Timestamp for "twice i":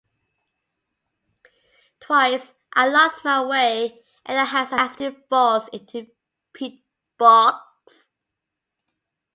1.99-2.87